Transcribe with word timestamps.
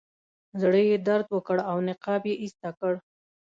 زړه 0.61 0.79
یې 0.89 0.97
درد 1.07 1.27
وکړ 1.31 1.57
او 1.69 1.77
نقاب 1.89 2.23
یې 2.29 2.35
ایسته 2.43 2.69
کړ. 2.79 2.93